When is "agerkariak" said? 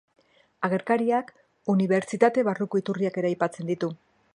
0.67-1.29